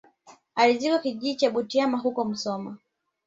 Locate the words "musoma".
2.25-2.77